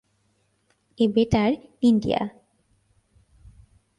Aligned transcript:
A 0.99 1.05
better 1.07 1.51
India. 1.81 2.21